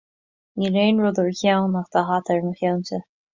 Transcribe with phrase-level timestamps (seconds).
[0.61, 3.01] Níl aon rud ar a ceann, ach tá hata ar mo cheannsa